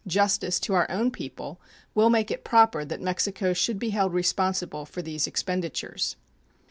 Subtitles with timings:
[0.07, 1.61] Justice to our own people
[1.93, 6.15] will make it proper that Mexico should be held responsible for these expenditures.